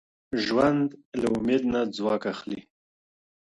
[0.45, 0.87] ژوند
[1.19, 2.61] له امید نه ځواک اخلي.